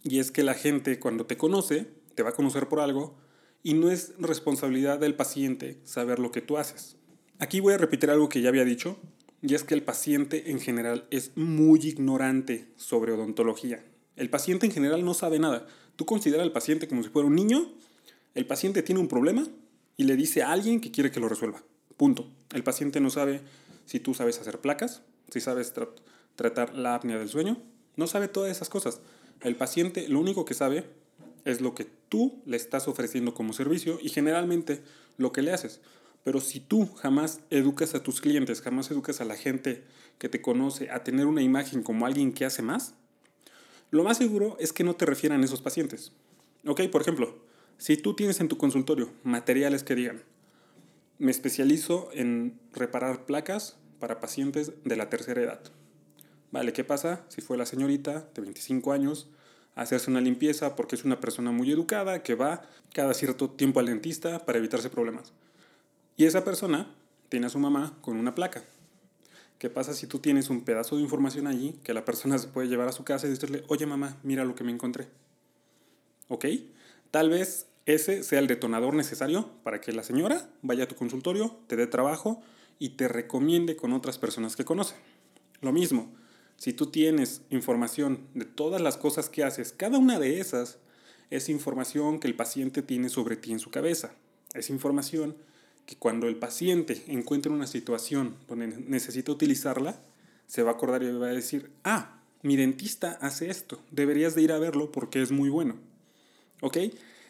y 0.03 0.19
es 0.19 0.31
que 0.31 0.43
la 0.43 0.53
gente 0.53 0.99
cuando 0.99 1.25
te 1.25 1.37
conoce, 1.37 1.87
te 2.15 2.23
va 2.23 2.31
a 2.31 2.33
conocer 2.33 2.67
por 2.67 2.79
algo 2.79 3.15
y 3.63 3.73
no 3.73 3.89
es 3.89 4.13
responsabilidad 4.19 4.99
del 4.99 5.15
paciente 5.15 5.79
saber 5.85 6.19
lo 6.19 6.31
que 6.31 6.41
tú 6.41 6.57
haces. 6.57 6.97
Aquí 7.39 7.61
voy 7.61 7.73
a 7.73 7.77
repetir 7.77 8.11
algo 8.11 8.29
que 8.29 8.41
ya 8.41 8.49
había 8.49 8.65
dicho, 8.65 8.97
y 9.41 9.55
es 9.55 9.63
que 9.63 9.73
el 9.73 9.83
paciente 9.83 10.51
en 10.51 10.59
general 10.59 11.07
es 11.09 11.31
muy 11.35 11.79
ignorante 11.79 12.67
sobre 12.75 13.13
odontología. 13.13 13.83
El 14.15 14.29
paciente 14.29 14.65
en 14.65 14.71
general 14.71 15.03
no 15.03 15.13
sabe 15.13 15.39
nada. 15.39 15.65
Tú 15.95 16.05
consideras 16.05 16.43
al 16.43 16.51
paciente 16.51 16.87
como 16.87 17.03
si 17.03 17.09
fuera 17.09 17.27
un 17.27 17.35
niño, 17.35 17.73
el 18.35 18.45
paciente 18.45 18.83
tiene 18.83 19.01
un 19.01 19.07
problema 19.07 19.47
y 19.97 20.03
le 20.05 20.15
dice 20.15 20.43
a 20.43 20.51
alguien 20.51 20.81
que 20.81 20.91
quiere 20.91 21.11
que 21.11 21.19
lo 21.19 21.29
resuelva. 21.29 21.63
Punto. 21.97 22.29
El 22.51 22.63
paciente 22.63 22.99
no 22.99 23.09
sabe 23.09 23.41
si 23.85 23.99
tú 23.99 24.13
sabes 24.13 24.39
hacer 24.39 24.59
placas, 24.59 25.03
si 25.29 25.39
sabes 25.39 25.73
tratar 26.35 26.73
la 26.75 26.95
apnea 26.95 27.17
del 27.17 27.29
sueño, 27.29 27.61
no 27.95 28.07
sabe 28.07 28.27
todas 28.27 28.51
esas 28.51 28.69
cosas. 28.69 29.01
El 29.41 29.55
paciente 29.55 30.07
lo 30.07 30.19
único 30.19 30.45
que 30.45 30.53
sabe 30.53 30.85
es 31.45 31.61
lo 31.61 31.75
que 31.75 31.85
tú 32.09 32.41
le 32.45 32.57
estás 32.57 32.87
ofreciendo 32.87 33.33
como 33.33 33.53
servicio 33.53 33.99
y 34.01 34.09
generalmente 34.09 34.83
lo 35.17 35.31
que 35.31 35.41
le 35.41 35.51
haces. 35.51 35.81
Pero 36.23 36.39
si 36.39 36.59
tú 36.59 36.87
jamás 36.95 37.41
educas 37.49 37.95
a 37.95 38.03
tus 38.03 38.21
clientes, 38.21 38.61
jamás 38.61 38.89
educas 38.91 39.19
a 39.19 39.25
la 39.25 39.35
gente 39.35 39.83
que 40.17 40.29
te 40.29 40.41
conoce 40.41 40.89
a 40.89 41.03
tener 41.03 41.25
una 41.25 41.41
imagen 41.41 41.83
como 41.83 42.05
alguien 42.05 42.33
que 42.33 42.45
hace 42.45 42.61
más, 42.61 42.95
lo 43.91 44.03
más 44.03 44.17
seguro 44.17 44.57
es 44.59 44.73
que 44.73 44.83
no 44.83 44.95
te 44.95 45.05
refieran 45.05 45.43
esos 45.43 45.61
pacientes. 45.61 46.13
Ok, 46.65 46.81
por 46.91 47.01
ejemplo, 47.01 47.37
si 47.77 47.97
tú 47.97 48.15
tienes 48.15 48.39
en 48.39 48.47
tu 48.47 48.57
consultorio 48.57 49.11
materiales 49.23 49.83
que 49.83 49.95
digan, 49.95 50.23
me 51.19 51.31
especializo 51.31 52.09
en 52.13 52.59
reparar 52.73 53.25
placas 53.25 53.77
para 53.99 54.19
pacientes 54.19 54.71
de 54.83 54.95
la 54.95 55.09
tercera 55.09 55.41
edad. 55.41 55.61
Vale, 56.51 56.73
¿qué 56.73 56.83
pasa 56.83 57.25
si 57.29 57.41
fue 57.41 57.57
la 57.57 57.65
señorita 57.65 58.29
de 58.33 58.41
25 58.41 58.93
años 58.93 59.29
hacerse 59.75 60.09
una 60.09 60.21
limpieza 60.21 60.75
porque 60.75 60.95
es 60.95 61.03
una 61.03 61.19
persona 61.19 61.51
muy 61.51 61.71
educada 61.71 62.23
que 62.23 62.35
va 62.35 62.63
cada 62.93 63.13
cierto 63.13 63.49
tiempo 63.49 63.79
al 63.79 63.87
dentista 63.87 64.45
para 64.45 64.59
evitarse 64.59 64.89
problemas? 64.89 65.33
Y 66.17 66.25
esa 66.25 66.43
persona 66.43 66.93
tiene 67.29 67.47
a 67.47 67.49
su 67.49 67.59
mamá 67.59 67.97
con 68.01 68.17
una 68.17 68.35
placa. 68.35 68.63
¿Qué 69.57 69.69
pasa 69.69 69.93
si 69.93 70.07
tú 70.07 70.19
tienes 70.19 70.49
un 70.49 70.65
pedazo 70.65 70.97
de 70.97 71.01
información 71.01 71.47
allí 71.47 71.79
que 71.83 71.93
la 71.93 72.05
persona 72.05 72.37
se 72.37 72.47
puede 72.47 72.67
llevar 72.67 72.87
a 72.87 72.91
su 72.91 73.03
casa 73.03 73.27
y 73.27 73.29
decirle, 73.29 73.63
oye 73.67 73.85
mamá, 73.85 74.17
mira 74.21 74.45
lo 74.45 74.55
que 74.55 74.63
me 74.63 74.71
encontré? 74.71 75.07
¿Ok? 76.27 76.45
Tal 77.11 77.29
vez 77.29 77.67
ese 77.85 78.23
sea 78.23 78.39
el 78.39 78.47
detonador 78.47 78.93
necesario 78.93 79.49
para 79.63 79.81
que 79.81 79.91
la 79.91 80.03
señora 80.03 80.49
vaya 80.61 80.83
a 80.83 80.87
tu 80.87 80.95
consultorio, 80.95 81.57
te 81.67 81.75
dé 81.75 81.87
trabajo 81.87 82.41
y 82.79 82.89
te 82.89 83.07
recomiende 83.07 83.75
con 83.75 83.93
otras 83.93 84.17
personas 84.17 84.55
que 84.55 84.65
conoce. 84.65 84.95
Lo 85.61 85.71
mismo, 85.71 86.11
si 86.57 86.73
tú 86.73 86.87
tienes 86.87 87.41
información 87.49 88.27
de 88.33 88.45
todas 88.45 88.81
las 88.81 88.97
cosas 88.97 89.29
que 89.29 89.43
haces, 89.43 89.73
cada 89.73 89.97
una 89.97 90.19
de 90.19 90.39
esas 90.39 90.79
es 91.29 91.49
información 91.49 92.19
que 92.19 92.27
el 92.27 92.35
paciente 92.35 92.81
tiene 92.81 93.09
sobre 93.09 93.35
ti 93.35 93.51
en 93.51 93.59
su 93.59 93.71
cabeza. 93.71 94.13
Es 94.53 94.69
información 94.69 95.35
que 95.85 95.95
cuando 95.95 96.27
el 96.27 96.35
paciente 96.35 97.03
encuentre 97.07 97.51
una 97.51 97.67
situación 97.67 98.35
donde 98.47 98.67
necesita 98.67 99.31
utilizarla, 99.31 99.99
se 100.47 100.63
va 100.63 100.71
a 100.71 100.73
acordar 100.73 101.03
y 101.03 101.11
va 101.11 101.27
a 101.27 101.33
decir, 101.33 101.71
ah, 101.83 102.21
mi 102.43 102.55
dentista 102.55 103.17
hace 103.21 103.49
esto, 103.49 103.81
deberías 103.91 104.35
de 104.35 104.43
ir 104.43 104.51
a 104.51 104.59
verlo 104.59 104.91
porque 104.91 105.21
es 105.21 105.31
muy 105.31 105.49
bueno. 105.49 105.75
¿Ok? 106.61 106.77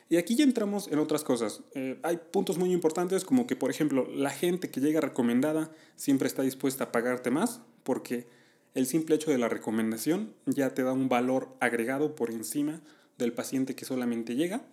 Y 0.09 0.17
aquí 0.17 0.35
ya 0.35 0.43
entramos 0.43 0.89
en 0.91 0.99
otras 0.99 1.23
cosas. 1.23 1.61
Eh, 1.73 1.99
hay 2.03 2.17
puntos 2.17 2.57
muy 2.57 2.71
importantes 2.71 3.23
como 3.23 3.47
que, 3.47 3.55
por 3.55 3.71
ejemplo, 3.71 4.07
la 4.13 4.29
gente 4.29 4.69
que 4.69 4.81
llega 4.81 5.01
recomendada 5.01 5.71
siempre 5.95 6.27
está 6.27 6.43
dispuesta 6.43 6.85
a 6.85 6.91
pagarte 6.91 7.31
más 7.31 7.61
porque 7.83 8.27
el 8.73 8.87
simple 8.87 9.15
hecho 9.15 9.31
de 9.31 9.37
la 9.37 9.49
recomendación 9.49 10.33
ya 10.45 10.73
te 10.73 10.83
da 10.83 10.93
un 10.93 11.09
valor 11.09 11.55
agregado 11.59 12.15
por 12.15 12.31
encima 12.31 12.81
del 13.17 13.33
paciente 13.33 13.75
que 13.75 13.85
solamente 13.85 14.35
llega. 14.35 14.63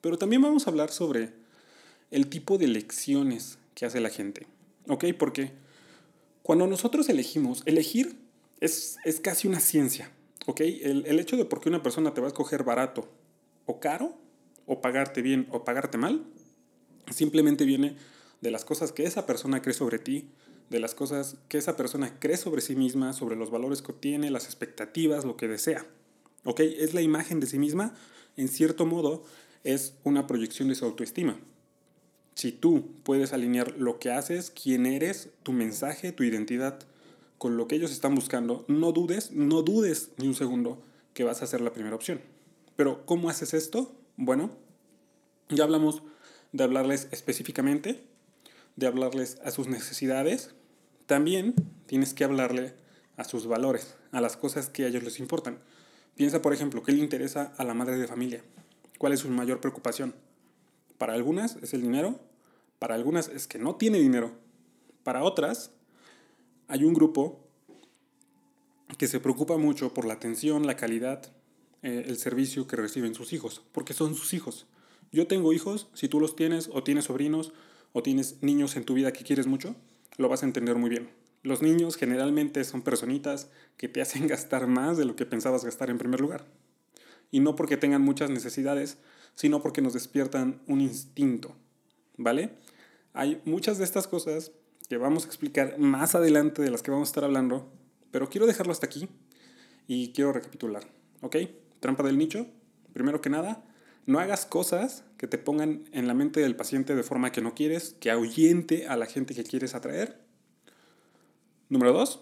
Pero 0.00 0.18
también 0.18 0.42
vamos 0.42 0.66
a 0.66 0.70
hablar 0.70 0.90
sobre 0.90 1.32
el 2.10 2.28
tipo 2.28 2.58
de 2.58 2.66
elecciones 2.66 3.58
que 3.74 3.86
hace 3.86 4.00
la 4.00 4.10
gente. 4.10 4.46
¿Ok? 4.88 5.04
Porque 5.18 5.52
cuando 6.42 6.66
nosotros 6.66 7.08
elegimos, 7.08 7.62
elegir 7.66 8.16
es, 8.60 8.96
es 9.04 9.20
casi 9.20 9.48
una 9.48 9.60
ciencia. 9.60 10.10
¿Ok? 10.46 10.60
El, 10.60 11.06
el 11.06 11.20
hecho 11.20 11.36
de 11.36 11.44
por 11.44 11.60
qué 11.60 11.68
una 11.68 11.82
persona 11.82 12.12
te 12.12 12.20
va 12.20 12.26
a 12.26 12.28
escoger 12.28 12.64
barato 12.64 13.08
o 13.66 13.80
caro, 13.80 14.14
o 14.66 14.80
pagarte 14.80 15.22
bien 15.22 15.46
o 15.50 15.64
pagarte 15.64 15.98
mal, 15.98 16.24
simplemente 17.10 17.64
viene 17.64 17.96
de 18.40 18.50
las 18.50 18.64
cosas 18.64 18.92
que 18.92 19.04
esa 19.04 19.26
persona 19.26 19.62
cree 19.62 19.74
sobre 19.74 19.98
ti, 19.98 20.28
de 20.70 20.80
las 20.80 20.94
cosas 20.94 21.36
que 21.48 21.58
esa 21.58 21.76
persona 21.76 22.18
cree 22.18 22.36
sobre 22.36 22.60
sí 22.60 22.74
misma, 22.74 23.12
sobre 23.12 23.36
los 23.36 23.50
valores 23.50 23.82
que 23.82 23.92
obtiene, 23.92 24.30
las 24.30 24.46
expectativas, 24.46 25.24
lo 25.24 25.36
que 25.36 25.48
desea. 25.48 25.86
¿Ok? 26.44 26.60
Es 26.60 26.94
la 26.94 27.02
imagen 27.02 27.40
de 27.40 27.46
sí 27.46 27.58
misma, 27.58 27.94
en 28.36 28.48
cierto 28.48 28.86
modo, 28.86 29.24
es 29.62 29.94
una 30.04 30.26
proyección 30.26 30.68
de 30.68 30.74
su 30.74 30.84
autoestima. 30.84 31.38
Si 32.34 32.50
tú 32.52 32.88
puedes 33.04 33.32
alinear 33.32 33.74
lo 33.78 33.98
que 33.98 34.10
haces, 34.10 34.50
quién 34.50 34.86
eres, 34.86 35.30
tu 35.42 35.52
mensaje, 35.52 36.12
tu 36.12 36.24
identidad 36.24 36.80
con 37.38 37.56
lo 37.56 37.68
que 37.68 37.76
ellos 37.76 37.92
están 37.92 38.14
buscando, 38.14 38.64
no 38.68 38.92
dudes, 38.92 39.30
no 39.30 39.62
dudes 39.62 40.10
ni 40.16 40.26
un 40.26 40.34
segundo 40.34 40.82
que 41.12 41.24
vas 41.24 41.42
a 41.42 41.46
ser 41.46 41.60
la 41.60 41.72
primera 41.72 41.94
opción. 41.94 42.20
Pero 42.76 43.06
¿cómo 43.06 43.30
haces 43.30 43.54
esto? 43.54 43.94
Bueno, 44.16 44.50
ya 45.48 45.64
hablamos 45.64 46.02
de 46.52 46.64
hablarles 46.64 47.08
específicamente, 47.10 48.02
de 48.76 48.86
hablarles 48.86 49.38
a 49.44 49.50
sus 49.50 49.68
necesidades. 49.68 50.54
También 51.06 51.54
tienes 51.86 52.14
que 52.14 52.24
hablarle 52.24 52.74
a 53.16 53.24
sus 53.24 53.46
valores, 53.46 53.96
a 54.12 54.20
las 54.20 54.36
cosas 54.36 54.68
que 54.68 54.84
a 54.84 54.88
ellos 54.88 55.02
les 55.02 55.20
importan. 55.20 55.58
Piensa, 56.16 56.42
por 56.42 56.52
ejemplo, 56.52 56.82
qué 56.82 56.92
le 56.92 56.98
interesa 56.98 57.52
a 57.56 57.64
la 57.64 57.74
madre 57.74 57.96
de 57.96 58.06
familia, 58.06 58.42
cuál 58.98 59.12
es 59.12 59.20
su 59.20 59.28
mayor 59.28 59.60
preocupación, 59.60 60.14
para 60.98 61.14
algunas 61.14 61.56
es 61.56 61.74
el 61.74 61.82
dinero, 61.82 62.20
para 62.78 62.94
algunas 62.94 63.28
es 63.28 63.46
que 63.46 63.58
no 63.58 63.76
tiene 63.76 63.98
dinero, 63.98 64.32
para 65.02 65.22
otras 65.22 65.70
hay 66.68 66.84
un 66.84 66.94
grupo 66.94 67.40
que 68.96 69.08
se 69.08 69.20
preocupa 69.20 69.56
mucho 69.56 69.92
por 69.92 70.04
la 70.04 70.14
atención, 70.14 70.66
la 70.66 70.76
calidad, 70.76 71.32
eh, 71.82 72.04
el 72.06 72.16
servicio 72.16 72.66
que 72.66 72.76
reciben 72.76 73.14
sus 73.14 73.32
hijos, 73.32 73.62
porque 73.72 73.92
son 73.92 74.14
sus 74.14 74.34
hijos. 74.34 74.66
Yo 75.12 75.26
tengo 75.26 75.52
hijos, 75.52 75.88
si 75.94 76.08
tú 76.08 76.20
los 76.20 76.36
tienes 76.36 76.70
o 76.72 76.82
tienes 76.82 77.06
sobrinos 77.06 77.52
o 77.94 78.02
tienes 78.02 78.42
niños 78.42 78.76
en 78.76 78.84
tu 78.84 78.92
vida 78.92 79.12
que 79.12 79.24
quieres 79.24 79.46
mucho, 79.46 79.76
lo 80.18 80.28
vas 80.28 80.42
a 80.42 80.46
entender 80.46 80.76
muy 80.76 80.90
bien. 80.90 81.08
Los 81.42 81.62
niños 81.62 81.96
generalmente 81.96 82.64
son 82.64 82.82
personitas 82.82 83.48
que 83.76 83.88
te 83.88 84.02
hacen 84.02 84.26
gastar 84.28 84.66
más 84.66 84.98
de 84.98 85.06
lo 85.06 85.16
que 85.16 85.24
pensabas 85.24 85.64
gastar 85.64 85.88
en 85.88 85.98
primer 85.98 86.20
lugar. 86.20 86.44
Y 87.30 87.40
no 87.40 87.54
porque 87.54 87.76
tengan 87.76 88.02
muchas 88.02 88.30
necesidades, 88.30 88.98
sino 89.36 89.62
porque 89.62 89.80
nos 89.80 89.94
despiertan 89.94 90.60
un 90.66 90.80
instinto, 90.80 91.56
¿vale? 92.16 92.50
Hay 93.12 93.40
muchas 93.44 93.78
de 93.78 93.84
estas 93.84 94.08
cosas 94.08 94.50
que 94.88 94.96
vamos 94.96 95.24
a 95.24 95.28
explicar 95.28 95.78
más 95.78 96.14
adelante 96.14 96.62
de 96.62 96.70
las 96.70 96.82
que 96.82 96.90
vamos 96.90 97.08
a 97.08 97.10
estar 97.10 97.24
hablando, 97.24 97.72
pero 98.10 98.28
quiero 98.28 98.46
dejarlo 98.46 98.72
hasta 98.72 98.86
aquí 98.86 99.08
y 99.86 100.12
quiero 100.12 100.32
recapitular, 100.32 100.84
¿ok? 101.20 101.36
Trampa 101.78 102.02
del 102.02 102.18
nicho, 102.18 102.46
primero 102.92 103.20
que 103.20 103.30
nada, 103.30 103.64
no 104.06 104.18
hagas 104.18 104.46
cosas 104.46 105.04
que 105.16 105.26
te 105.26 105.38
pongan 105.38 105.84
en 105.92 106.06
la 106.06 106.14
mente 106.14 106.40
del 106.40 106.56
paciente 106.56 106.94
de 106.94 107.02
forma 107.02 107.32
que 107.32 107.40
no 107.40 107.54
quieres, 107.54 107.96
que 108.00 108.10
ahuyente 108.10 108.86
a 108.86 108.96
la 108.96 109.06
gente 109.06 109.34
que 109.34 109.44
quieres 109.44 109.74
atraer. 109.74 110.20
Número 111.68 111.92
dos, 111.92 112.20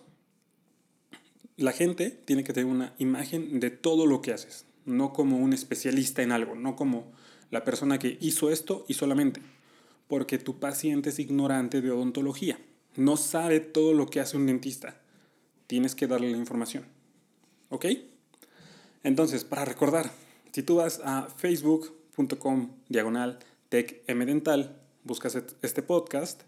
la 1.57 1.73
gente 1.73 2.11
tiene 2.11 2.45
que 2.45 2.53
tener 2.53 2.71
una 2.71 2.95
imagen 2.99 3.61
de 3.61 3.71
todo 3.71 4.07
lo 4.07 4.23
que 4.23 4.33
haces 4.33 4.67
no 4.85 5.13
como 5.13 5.39
un 5.39 5.53
especialista 5.53 6.23
en 6.23 6.33
algo, 6.33 6.55
no 6.55 6.77
como 6.77 7.13
la 7.51 7.65
persona 7.65 7.99
que 7.99 8.19
hizo 8.21 8.51
esto 8.51 8.85
y 8.89 8.95
solamente, 8.95 9.41
porque 10.09 10.39
tu 10.39 10.59
paciente 10.59 11.11
es 11.11 11.19
ignorante 11.19 11.81
de 11.81 11.91
odontología, 11.91 12.59
no 12.97 13.17
sabe 13.17 13.61
todo 13.61 13.93
lo 13.95 14.07
que 14.07 14.21
hace 14.21 14.37
un 14.37 14.47
dentista. 14.47 15.01
Tienes 15.67 15.95
que 15.95 16.07
darle 16.07 16.31
la 16.31 16.37
información. 16.37 16.85
¿Ok? 17.71 17.87
Entonces, 19.03 19.45
para 19.45 19.65
recordar, 19.65 20.13
si 20.53 20.63
tú 20.63 20.77
vas 20.77 21.01
a 21.03 21.29
facebook.com 21.37 22.73
diagonal 22.89 23.39
techmdental, 23.71 24.79
buscas 25.03 25.35
este 25.63 25.83
podcast, 25.83 26.43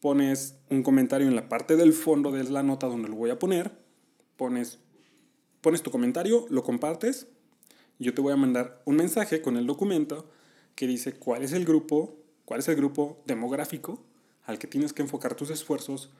pones 0.00 0.56
un 0.70 0.84
comentario 0.84 1.26
en 1.26 1.34
la 1.34 1.48
parte 1.48 1.76
del 1.76 1.92
fondo 1.92 2.30
de 2.30 2.44
la 2.44 2.62
nota 2.62 2.86
donde 2.86 3.08
lo 3.08 3.16
voy 3.16 3.30
a 3.30 3.38
poner, 3.40 3.72
pones, 4.36 4.78
pones 5.60 5.82
tu 5.82 5.90
comentario, 5.90 6.46
lo 6.48 6.62
compartes, 6.62 7.26
yo 7.98 8.14
te 8.14 8.22
voy 8.22 8.32
a 8.32 8.36
mandar 8.36 8.82
un 8.84 8.96
mensaje 8.96 9.42
con 9.42 9.56
el 9.56 9.66
documento 9.66 10.30
que 10.76 10.86
dice 10.86 11.12
cuál 11.14 11.42
es 11.42 11.52
el 11.52 11.64
grupo, 11.64 12.16
cuál 12.44 12.60
es 12.60 12.68
el 12.68 12.76
grupo 12.76 13.20
demográfico 13.26 14.00
al 14.44 14.58
que 14.60 14.68
tienes 14.68 14.92
que 14.92 15.02
enfocar 15.02 15.34
tus 15.34 15.50
esfuerzos 15.50 16.10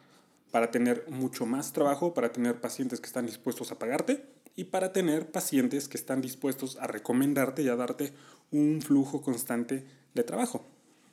para 0.55 0.71
tener 0.71 1.05
mucho 1.11 1.47
más 1.47 1.73
trabajo, 1.73 2.15
para 2.15 2.31
tener 2.31 2.61
pacientes 2.61 3.01
que 3.01 3.09
están 3.09 3.27
dispuestos 3.27 3.73
a 3.73 3.79
pagarte 3.81 4.25
y 4.55 4.63
para 4.63 4.93
tener 4.93 5.33
pacientes 5.33 5.89
que 5.89 5.97
están 5.97 6.21
dispuestos 6.21 6.77
a 6.77 6.87
recomendarte 6.87 7.65
y 7.65 7.69
a 7.69 7.75
darte 7.75 8.13
un 8.53 8.81
flujo 8.81 9.21
constante 9.21 9.85
de 10.15 10.23
trabajo. 10.23 10.65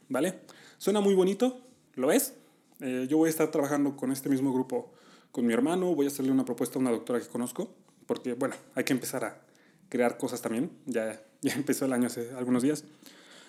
¿Vale? 0.10 0.42
Suena 0.78 1.02
muy 1.02 1.16
bonito, 1.16 1.60
¿lo 1.96 2.12
es? 2.12 2.36
Eh, 2.82 3.08
yo 3.10 3.18
voy 3.18 3.30
a 3.30 3.32
estar 3.32 3.50
trabajando 3.50 3.98
con 3.98 4.12
este 4.12 4.30
mismo 4.30 4.54
grupo 4.54 4.94
con 5.32 5.48
mi 5.48 5.54
hermano, 5.54 5.96
voy 5.96 6.06
a 6.06 6.10
hacerle 6.10 6.32
una 6.32 6.46
propuesta 6.46 6.78
a 6.78 6.82
una 6.82 6.92
doctora 6.92 7.20
que 7.20 7.26
conozco, 7.26 7.74
porque 8.06 8.34
bueno, 8.34 8.54
hay 8.76 8.84
que 8.84 8.94
empezar 8.94 9.26
a 9.26 9.42
crear 9.90 10.20
cosas 10.20 10.44
también, 10.44 10.70
ya, 10.86 11.20
ya 11.42 11.54
empezó 11.54 11.86
el 11.86 11.94
año 11.94 12.06
hace 12.06 12.30
algunos 12.38 12.62
días. 12.62 12.84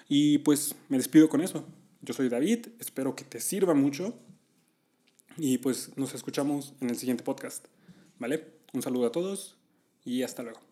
Y 0.08 0.38
pues 0.38 0.75
me 0.88 0.96
despido 0.96 1.28
con 1.28 1.42
eso. 1.42 1.66
Yo 2.00 2.14
soy 2.14 2.30
David, 2.30 2.68
espero 2.78 3.14
que 3.14 3.25
te 3.25 3.40
sirva 3.40 3.75
mucho 3.75 4.14
y 5.36 5.58
pues 5.58 5.96
nos 5.96 6.14
escuchamos 6.14 6.74
en 6.80 6.90
el 6.90 6.96
siguiente 6.96 7.24
podcast. 7.24 7.66
¿Vale? 8.18 8.46
Un 8.72 8.82
saludo 8.82 9.06
a 9.06 9.12
todos 9.12 9.56
y 10.04 10.22
hasta 10.22 10.42
luego. 10.42 10.71